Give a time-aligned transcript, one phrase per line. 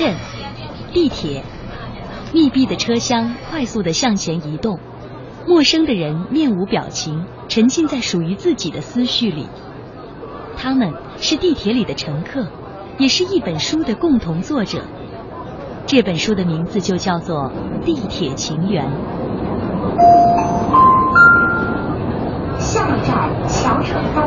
[0.00, 0.14] 镇，
[0.94, 1.44] 地铁，
[2.32, 4.80] 密闭的车厢快速的向前移动，
[5.46, 9.46] 陌生的人面无表情，沉浸在属于自己的思绪里。
[10.56, 12.46] 他们是地铁里的乘客，
[12.96, 14.84] 也是一本书的共同作者。
[15.84, 17.52] 这本书的名字就叫做
[17.84, 18.86] 《地铁情缘》。
[22.58, 24.24] 下一站桥城东。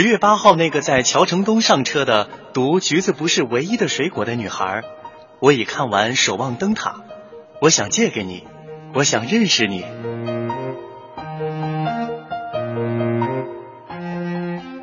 [0.00, 4.82] 十月八号，那个在桥城东上车的读“橘子不是唯一的水果”的女孩，
[5.40, 6.90] 我已看完《守望灯塔》，
[7.60, 8.44] 我想借给你，
[8.94, 9.82] 我想认识你。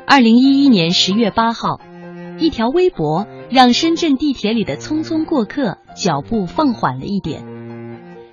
[0.06, 1.80] 二零一一年十月八号，
[2.38, 7.42] 一条微博让深圳地铁里的匆匆过客脚步放缓了一点。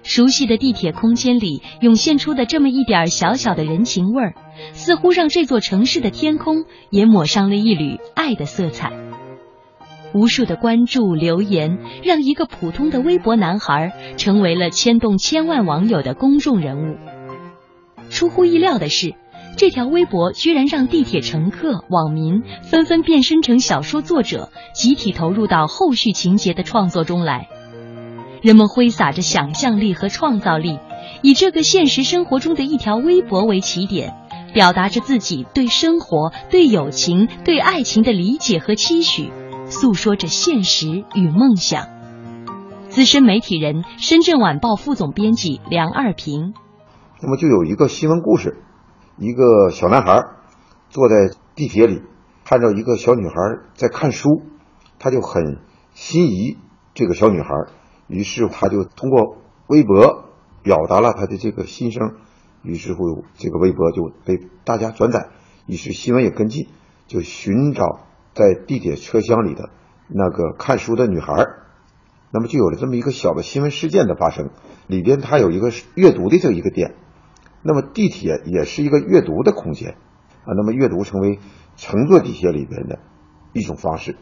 [0.03, 4.33] 熟悉的地铁空间里涌现出的这么一点小小的人情味儿。
[4.73, 8.91] 似乎让这座城市的天空也抹上了一缕爱的色彩。
[10.13, 16.97] 无数的关注留言，让一个普通的微博男孩成为了牵动千万网友的公众人物。
[18.09, 19.15] 出乎意料的是，
[19.57, 27.47] 这条微博居然让地铁乘客、网民纷纷变身成小说作者，集体投入到后续情节的创作中来。
[28.43, 30.77] 人们挥洒着想象力和创造力，
[31.23, 34.13] 以这个现实生活中的一条微博为起点。
[34.53, 39.31] 表达着自己对生活、对友情、对爱情的理解和期许，
[39.65, 41.87] 诉说着现实与梦想。
[42.89, 46.53] 资深媒体人、深圳晚报副总编辑梁二平。
[47.19, 48.63] 那么就有一个新闻故事：
[49.17, 50.23] 一个小男孩
[50.89, 51.15] 坐在
[51.55, 52.03] 地铁里，
[52.45, 53.33] 看到一个小女孩
[53.73, 54.43] 在看书，
[54.99, 55.59] 他就很
[55.93, 56.57] 心仪
[56.93, 57.47] 这个小女孩，
[58.07, 60.25] 于是他就通过微博
[60.61, 62.17] 表达了他的这个心声。
[62.63, 65.29] 于是乎，这个微博就被大家转载，
[65.67, 66.67] 于是新闻也跟进，
[67.07, 67.99] 就寻找
[68.33, 69.69] 在地铁车厢里的
[70.07, 71.45] 那个看书的女孩
[72.31, 74.49] 那么就有了这么一个小的新闻事件的发生。
[74.87, 76.95] 里边它有一个阅读的这一个点，
[77.61, 79.91] 那么地铁也是一个阅读的空间
[80.43, 80.49] 啊。
[80.55, 81.39] 那么阅读成为
[81.75, 82.99] 乘坐地铁里边的
[83.53, 84.17] 一种方式。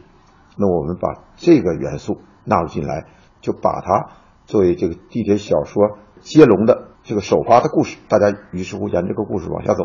[0.58, 3.06] 那我们把这个元素纳入进来，
[3.40, 4.10] 就把它
[4.44, 6.91] 作为这个地铁小说接龙的。
[7.04, 9.84] 这个首发的故事，大家于是乎沿这个故事往下走。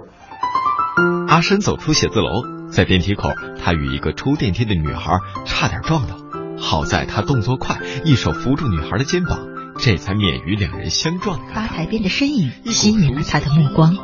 [1.27, 3.29] 阿深走出写字楼，在电梯口，
[3.59, 6.15] 他与一个出电梯的女孩差点撞到，
[6.59, 9.39] 好在他动作快，一手扶住女孩的肩膀，
[9.79, 11.39] 这才免于两人相撞。
[11.55, 13.95] 吧台边的身影吸引了他的目光，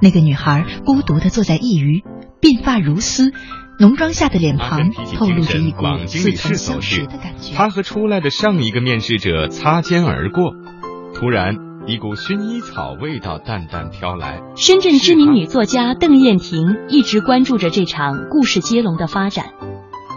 [0.00, 2.02] 那个女孩孤独的坐在一隅，
[2.40, 3.30] 鬓发如丝，
[3.78, 7.54] 浓妆下的脸庞透露着一股似曾相识的感觉。
[7.54, 10.54] 他和出来的上一个面试者擦肩而过，
[11.14, 11.73] 突然。
[11.86, 14.40] 一股薰衣草味道淡淡飘来。
[14.56, 19.52] 深圳知名女作家邓燕婷一直关注着这场故事接龙的发展，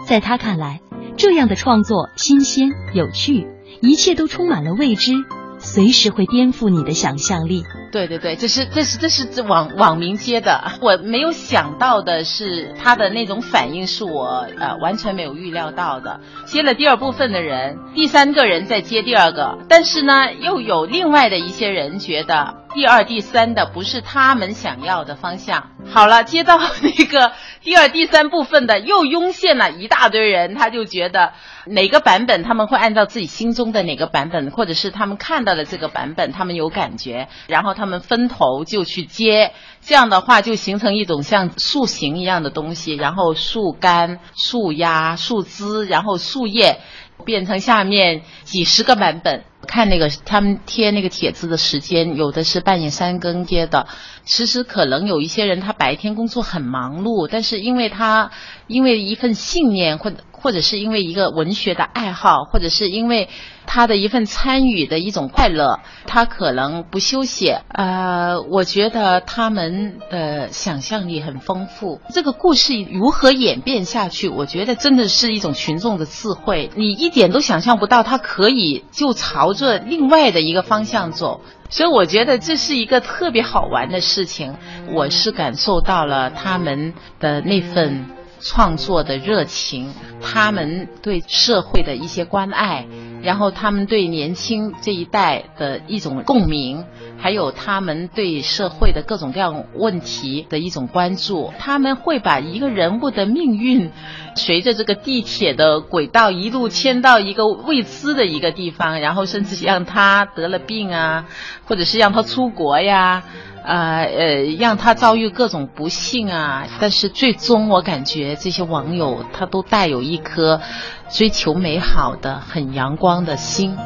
[0.06, 0.80] 在她看来，
[1.18, 3.46] 这样的创作新鲜有趣，
[3.82, 5.12] 一切都充满了未知，
[5.58, 7.64] 随时会颠覆你的想象力。
[7.90, 16.20] 对对对，这是这是这是网网民接的，我没有想到的是他的那种反应是我呃完全没有预料到的。
[16.44, 25.70] 接了第二部分的人，第三个人再接第二个，但是呢，又有另外的一些人觉得第二、第三的不是他们想要的方向。
[25.90, 31.32] 好了，接到那个第二、第三部分的，又涌现了一大堆人，他就觉得
[31.64, 37.74] 哪个版本他们会按照自己心中的哪个版本，或者是他们看到了这个版本，他们有感觉，然后。
[37.78, 39.52] 他们分头就去接，
[39.82, 46.80] 这样的话就形成一种像树形一样的东西，然后树干、树丫、树枝，然后树叶，
[47.24, 49.44] 变成下面几十个版本。
[49.68, 53.86] 看那个他们贴那个帖子的时间，有的是半夜三更贴的。
[54.24, 58.30] 其实可能有一些人他白天工作很忙碌，但是因为他
[58.66, 63.28] 因为一份信念，或者或者是因为一个文学的爱好，或者是因为。
[63.70, 67.54] 他的一份参与的一种快乐，他可能不休息。
[67.68, 72.00] 呃，我觉得他们的想象力很丰富。
[72.08, 76.70] 这个故事如何演变下去，我觉得真的是一种群众的智慧。
[76.76, 81.42] 你一点都想象不到，他可以就朝着另外的一个方向走。
[81.68, 84.56] 所以我觉得这是一个特别好玩的事情。
[84.94, 88.06] 我是感受到了他们的那份
[88.40, 92.86] 创作的热情，他们对社会的一些关爱。
[93.20, 96.84] 然后他们对年轻这一代的一种共鸣，
[97.18, 103.90] 还有他们对社会的各种各样问题的一种关注，他们会把一个人物的命运，
[104.36, 111.26] 随着这个地铁的轨道一路牵到一个未知的一个地方，然后甚至让他得了病啊，
[111.64, 113.24] 或者是让他出国呀。
[113.68, 116.66] 呃呃，让他遭遇各种不幸啊！
[116.80, 120.62] 但是最终，我感觉这些网友他都带有一颗
[121.10, 123.76] 追求美好的、很阳光的心。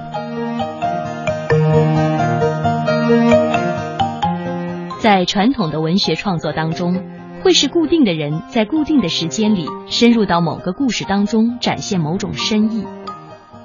[5.00, 7.02] 在传统的文学创作当中，
[7.42, 12.86] 会是固定的人在固定的时间里深入到某个故事当中，展现某种深意。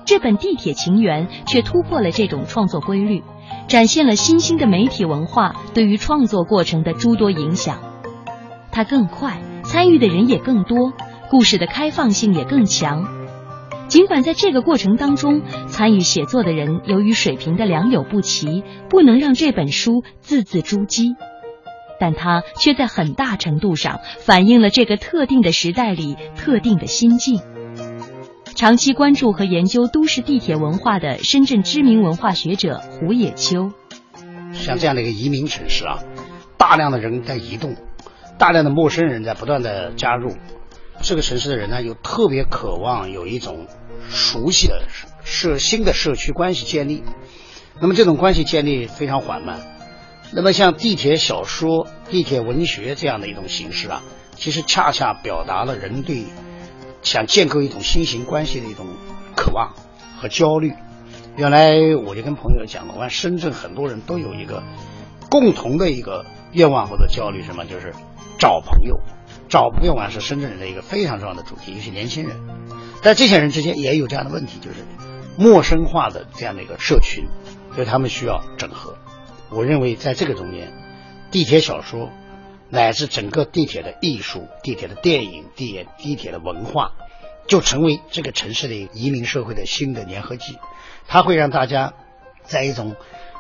[0.03, 3.23] 这本《地铁情缘》却突破了这种创作规律。
[3.67, 7.79] 展现了新兴的媒体文化对于创作过程的诸多影响，
[8.71, 10.93] 它更快，参与的人也更多，
[11.29, 13.05] 故事的开放性也更强。
[13.89, 21.15] 尽管在这个过程当中，参与写作的人由于水平的良莠不齐，不能让这本书字字珠玑，
[21.99, 27.41] 但它却在很大程度上反映了这个特定的时代里特定的心境。
[28.57, 33.71] 长期关注和研究都市地铁文化的深圳知名文化学者胡野秋，
[34.51, 35.99] 像这样的一个移民城市啊，
[36.57, 37.75] 大量的人在移动，
[38.39, 40.35] 大量的陌生人在不断的加入，
[41.03, 43.67] 这个城市的人呢又特别渴望有一种
[44.09, 44.87] 熟悉的
[45.23, 47.03] 社新的社区关系建立，
[47.79, 49.59] 那么这种关系建立非常缓慢，
[50.33, 54.01] 那么像地铁小说、地铁文学这样的一种形式啊，
[54.35, 56.23] 其实恰恰表达了人对。
[57.01, 58.85] 想建构一种新型关系的一种
[59.35, 59.73] 渴望
[60.17, 60.73] 和焦虑。
[61.35, 64.63] 原来我就跟朋友讲了，我看深圳很多人都有一个
[65.29, 67.93] 共同的一个愿望或者焦虑，什么就是
[68.39, 68.99] 找朋友。
[69.47, 72.37] 找朋友啊是深圳人的一个非常重要的主题，尤其年轻人。
[73.01, 74.77] 但这些人之间也有这样的问题，就是
[75.37, 77.25] 陌生化的这样的一个社群，
[77.73, 78.97] 所以他们需要整合。
[79.49, 80.73] 我认为在这个中间，
[81.31, 82.09] 地铁小说。
[82.69, 86.91] 乃至整个地铁的艺术、地铁的电影、地铁地铁的文化，
[87.47, 90.57] 就成为这个城市的移民社会的新的粘合剂。
[91.07, 91.93] 它会让大家
[92.43, 92.95] 在一种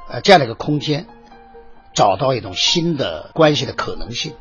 [0.09, 1.07] 呃这样的一个空间
[1.93, 4.33] 找到一种新的关系的可能性。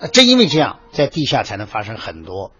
[0.00, 2.52] 那正因为这样，在地下才能发生很多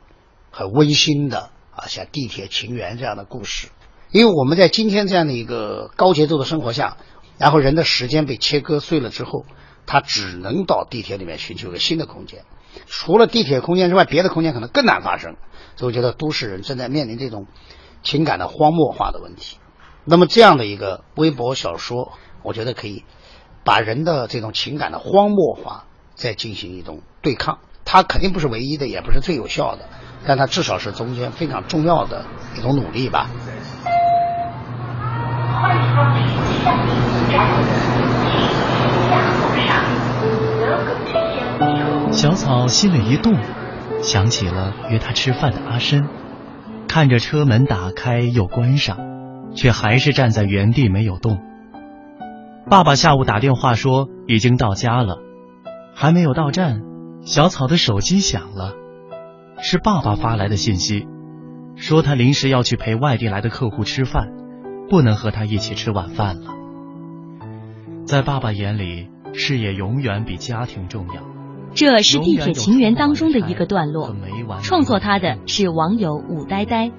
[0.50, 3.68] 很温馨的啊，像地铁情缘这样的故事。
[4.10, 6.96] 因为我们在今天这样的一个高节奏的生活下，
[7.38, 9.44] 然后人的时间被切割碎了之后。
[9.88, 12.44] 他只能到地铁里面寻求一个新的空间，
[12.86, 15.36] 除了地铁空间之外，别的空间可能更难发生。
[15.76, 17.46] 所以我觉得都市人正在面临这种
[18.02, 19.56] 情感的荒漠化的问题。
[20.04, 22.12] 那么这样的一个微博小说，
[22.42, 23.06] 我觉得可以
[23.64, 27.60] 把人的这种情感的荒漠化再进行一种对抗。
[27.86, 29.88] 它肯定不是唯一的，也不是最有效的，
[30.26, 32.26] 但它至少是中间非常重要的
[32.58, 33.30] 一种努力吧。
[42.18, 43.32] 小草心里一动，
[44.02, 46.08] 想起了约他吃饭的阿深，
[46.88, 48.98] 看着车门打开又关上，
[49.54, 51.38] 却还是站在原地没有动。
[52.68, 55.18] 爸爸下午打电话说已经到家了，
[55.94, 56.80] 还没有到站，
[57.22, 58.74] 小草的手机响了，
[59.60, 61.06] 是爸爸发来的信息，
[61.76, 64.26] 说他临时要去陪外地来的客户吃饭，
[64.90, 66.50] 不能和他一起吃晚饭了。
[68.06, 71.37] 在爸爸眼里，事业永远比家庭重要。
[71.74, 74.14] 这是《地铁情缘》当中的一个段落，
[74.62, 76.90] 创作它的是网友武呆呆。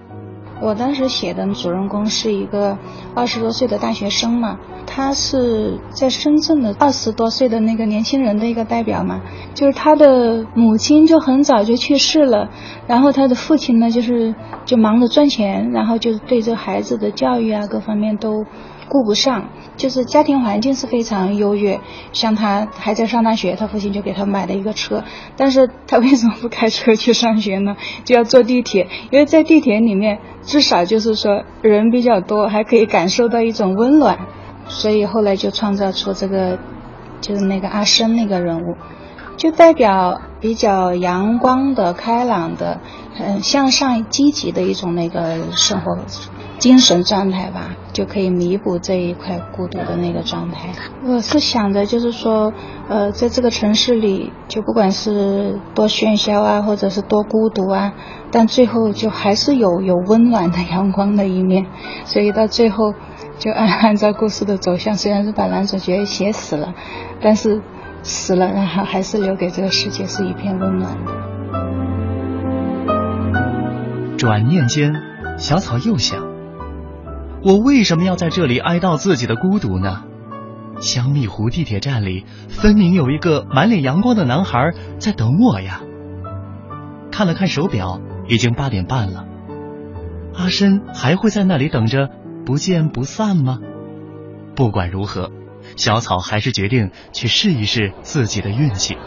[0.62, 2.78] 我当时写的主人公是一个
[3.16, 9.22] 二十多岁的大学生嘛，他是在深圳的二十多岁的那个年轻人的一个代表嘛，
[9.54, 12.50] 就是他的母亲就很早就去世了，
[12.88, 18.46] 然后他的父亲呢就是就忙着赚钱，然后就对这孩子的教育啊各方面都。
[18.90, 21.80] 顾不上，就是家庭环境是非常优越。
[22.12, 25.04] 像他还在上大学，他父亲就给他买了一个车。
[25.38, 27.78] 但是他为什么不开车去上学呢？
[28.04, 34.20] 就要坐地铁，因为在地铁里面至少就是说人比较多，还可以感受到一种温暖。
[34.68, 36.60] 所以后来就创造出这个，
[37.22, 38.76] 就是那个阿生那个人物，
[39.36, 42.80] 就代表比较阳光的、开朗的、
[43.20, 45.98] 嗯向上、积极的一种那个生活。
[46.60, 50.70] 精神状态吧，就可以弥补这一块孤独的那个状态。
[51.06, 52.54] 我是想着，就是说，
[52.90, 57.94] 呃，在这个城市里，就不管是多喧嚣啊，或者是多孤独啊，
[58.30, 61.66] 但最后就还是有有温暖的阳光的一面。
[62.06, 62.94] 所以到最后，
[63.38, 66.74] 就按按照故事的走向，虽然是把男主角写死了，
[67.22, 67.62] 但是
[68.04, 71.12] 死了，然后还是留给这个世界是一片温暖的。
[74.18, 74.94] 转念间，
[75.38, 76.29] 小草又想。
[77.42, 80.04] 我为什么要在这里哀悼自己的孤独呢？
[80.82, 85.82] 香蜜湖地铁站里，分明有一个满脸阳光的男孩在等我呀。
[87.12, 89.26] 看了看手表，已经八点半了。
[90.36, 92.10] 阿深还会在那里等着，
[92.46, 93.60] 不见不散吗？
[94.56, 95.32] 不管如何，
[95.76, 98.98] 小草还是决定去试一试自己的运气。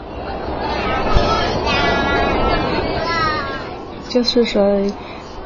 [4.09, 4.79] 就是说，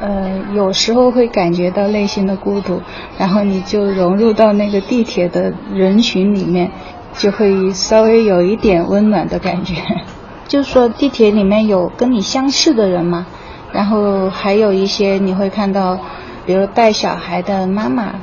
[0.00, 2.80] 呃，有时候会感觉到内心的孤独，
[3.18, 6.70] 然后你就融入到那个地铁的人群里面，
[7.16, 9.74] 就会稍微有一点温暖的感觉。
[10.46, 13.26] 就是说，地铁里面有跟你相似的人嘛，
[13.72, 15.98] 然后还有一些你会看到，
[16.46, 18.14] 比如带小孩的妈妈，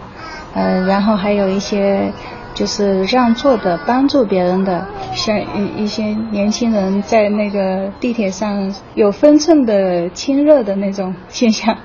[0.53, 2.11] 呃，然后还有一些。
[2.55, 11.77] 就是让座的，帮助别人的，像一一些年轻人在那个地铁上有分寸的亲热的那种现象，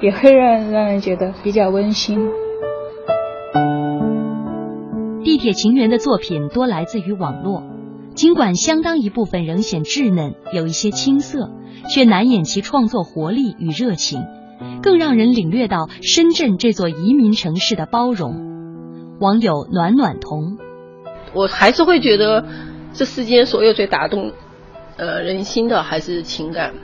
[0.00, 2.18] 也会让让人觉得比较温馨。
[5.22, 7.62] 地铁情缘的作品多来自于网络，
[8.14, 11.50] 尽管相当一部分仍显稚嫩，有一些青涩，
[11.90, 14.24] 却难掩其创作活力与热情，
[14.82, 18.48] 更让人领略到深圳这座移民城市的包容。
[19.20, 20.56] 网友暖暖童，
[21.34, 22.46] 我还是会觉得
[22.94, 24.32] 这世间所有最打动
[24.96, 26.74] 呃人心的还是情感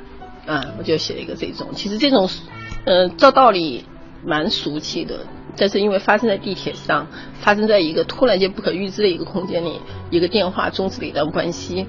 [0.47, 1.69] 啊，我就写了一个这种。
[1.75, 2.29] 其实这种
[2.85, 3.85] 呃照道理
[4.25, 7.07] 蛮俗气的，但是因为发生在地铁上，
[7.41, 9.81] 发生在一个突然间不可预知的一个空间里，
[10.11, 11.87] 一个电话终止了一段关系，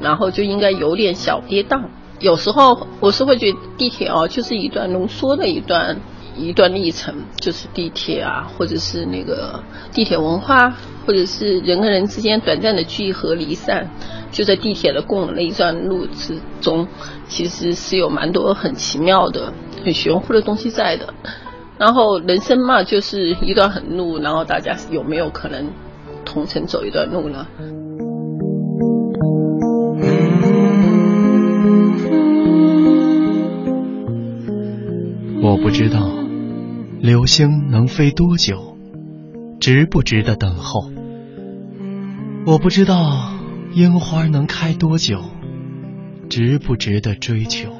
[0.00, 1.82] 然后就应该有点小跌宕。
[2.20, 6.00] 有时候我是会觉得地铁哦，就是一段浓缩的一段。
[6.36, 9.62] 一段历程，就是地铁啊，或者是那个
[9.92, 10.74] 地铁文化，
[11.06, 13.88] 或者是人跟人之间短暂的聚合离散，
[14.30, 16.86] 就在地铁的共那一段路之中，
[17.26, 19.52] 其实是有蛮多很奇妙的、
[19.84, 21.14] 很玄乎的东西在的。
[21.78, 25.70] 然后人生嘛，就是一段很路，然后大家有没有可能
[26.24, 27.46] 同城走一段路呢？
[35.42, 36.25] 我不知道。
[36.98, 38.78] 流星能飞多久？
[39.60, 40.90] 值不值得等候？
[42.46, 43.32] 我不知道
[43.74, 45.20] 樱花能开多久，
[46.30, 47.70] 值不值得追求？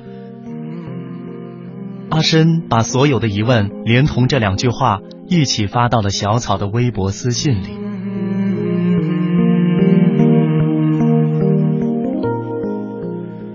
[2.11, 7.69] 阿深把所有的疑问连同这两句话一起发到了小草的微博私信里。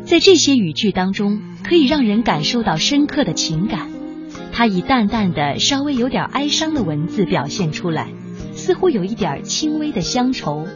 [0.05, 3.90] 在这些语句当中，可以让人感受到深刻的情感。
[4.51, 8.13] 他以淡淡的、稍微有点哀伤的文字表现出来，
[8.53, 10.67] 似乎有一点轻微的乡愁。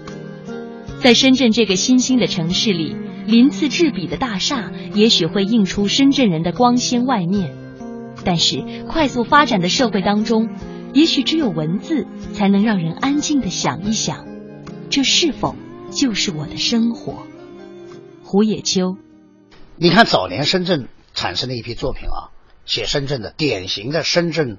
[1.01, 2.95] 在深圳这个新兴的城市里，
[3.27, 7.53] 鳞次栉比的大厦也许会映出深圳人的光鲜外面，
[8.23, 10.49] 但是快速发展的社会当中，
[10.93, 14.25] 也许只有文字才能让人安静的想一想，
[14.89, 15.55] 这是否
[15.91, 17.23] 就是我的生活？
[18.23, 18.95] 胡野秋，
[19.75, 22.34] 你看早年深圳产生的一批作品啊。
[22.65, 24.57] 写深圳的典型的深圳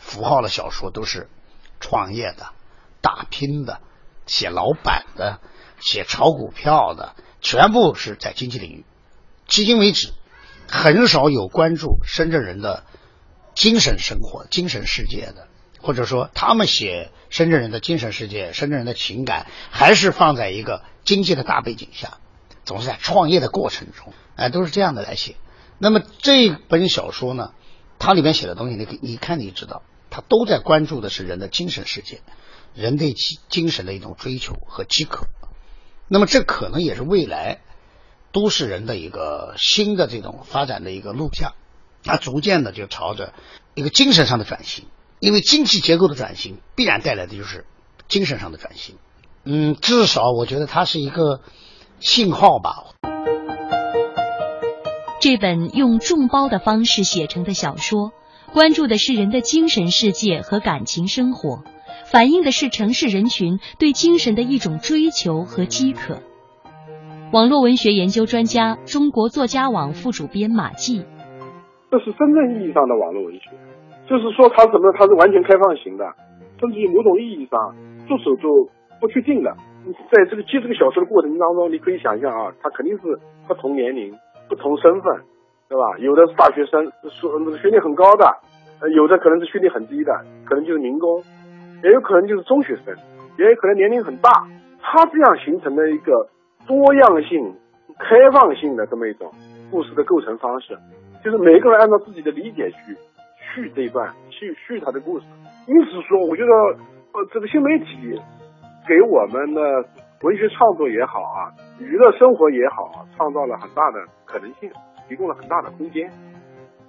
[0.00, 1.28] 符号的小说都是
[1.80, 2.48] 创业的、
[3.00, 3.80] 打拼的、
[4.26, 5.40] 写老板的、
[5.80, 8.84] 写炒股票的，全部是在经济领域。
[9.48, 10.12] 迄今为止，
[10.68, 12.84] 很少有关注深圳人的
[13.54, 15.48] 精神生活、精神世界的，
[15.80, 22.18] 或者说他们写深圳人的精神世界、深圳人的情感，还是放在一个经济的大背景下，
[22.64, 25.36] 总是在创业的过程中，哎，都是这样的来写。
[25.78, 27.52] 那么这本小说呢，
[27.98, 32.20] 它里面写的东西，你你看你知道，它都在关注的是人的精神世界，
[32.74, 35.26] 人对精精神的一种追求和饥渴。
[36.08, 37.60] 那么这可能也是未来
[38.30, 41.52] 都市人的一个新的这种发展的一个路向，
[42.04, 43.32] 它逐渐的就朝着
[43.74, 44.86] 一个精神上的转型，
[45.18, 47.64] 因为经济结构的转型必然带来的就是
[48.06, 48.96] 精神上的转型。
[49.44, 51.40] 嗯，至少我觉得它是一个
[52.00, 52.94] 信号吧。
[55.24, 58.12] 这本用众包的方式写成的小说，
[58.52, 61.64] 关注的是人的精神世界和感情生活，
[62.04, 66.20] 反映的是城市人群对精神的一种追求和饥渴。
[67.32, 71.06] 网络文学研究专家、中国作家网副主编马季，
[71.90, 73.48] 这是真正意义上的网络文学，
[74.04, 74.92] 就是说它什么？
[74.92, 76.04] 它是完全开放型的，
[76.60, 77.74] 甚至于某种意义上
[78.06, 78.68] 做手就
[79.00, 79.56] 不确定的。
[80.12, 84.12] 在这个接这个小说的过程当中，你可以想象啊，它肯定是不同年龄。
[84.48, 85.22] 不同身份，
[85.68, 85.98] 对吧？
[85.98, 88.26] 有的是大学生，学学历很高的；
[88.94, 90.12] 有的可能是学历很低的，
[90.44, 91.22] 可能就是民工，
[91.82, 92.94] 也有可能就是中学生，
[93.38, 94.30] 也有可能年龄很大。
[94.80, 96.28] 他这样形成了一个
[96.66, 97.54] 多样性、
[97.98, 99.32] 开放性的这么一种
[99.70, 100.76] 故事的构成方式，
[101.24, 102.96] 就是每个人按照自己的理解去
[103.54, 105.24] 续这一段，续续他的故事。
[105.66, 106.52] 因此说，我觉得
[107.12, 108.20] 呃，这个新媒体
[108.86, 109.60] 给我们的
[110.22, 114.70] 文学创作也好啊，娱乐生活也好啊，创造了很大的可能性，
[115.08, 116.10] 提供了很大的空间。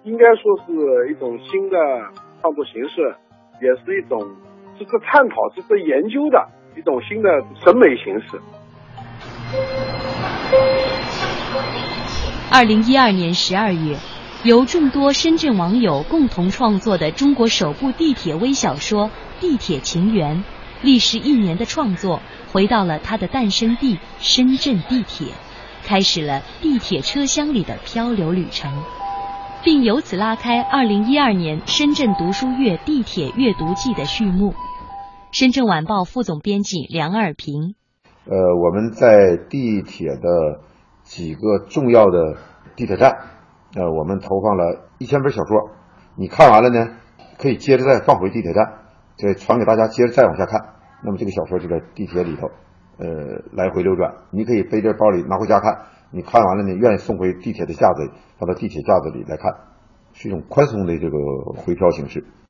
[0.04, 1.78] 应该说是一种新的
[2.42, 3.16] 创作形式，
[3.62, 4.20] 也是一种
[4.78, 7.30] 值得探讨、值得研究的一种新的
[7.64, 8.40] 审美形式。
[12.52, 13.98] 二零一二年十二月，
[14.44, 19.08] 由众多深圳网友共同创作的中国首部地铁微小说
[19.42, 20.38] 《地铁情缘》，
[20.86, 22.22] 历时一年的创作，
[22.54, 25.34] 回到了它的诞生地深圳地铁，
[25.84, 28.72] 开始了地铁车厢里的漂流旅程，
[29.64, 34.54] 并由此拉开二零一二年深圳读书月地铁阅读季的序幕。
[35.32, 37.74] 深圳晚报副总编辑梁二平。
[38.28, 40.62] 呃，我们在地铁的
[41.04, 42.38] 几个重要的
[42.76, 43.12] 地铁站，
[43.76, 45.72] 呃，我们投放了一千本小说。
[46.16, 46.88] 你看完了呢，
[47.38, 48.64] 可以接着再放回地铁站，
[49.18, 50.75] 再传给大家，接着再往下看。
[51.06, 52.50] 那么这个小说就在地铁里头，
[52.98, 53.08] 呃，
[53.54, 54.12] 来回流转。
[54.32, 55.72] 你可以背着包里拿回家看。
[56.12, 58.10] 你看完了呢，愿意送回地铁的架子，
[58.40, 59.52] 放到地铁架子里来看，
[60.14, 61.18] 是一种宽松的这个
[61.56, 62.26] 回漂形式。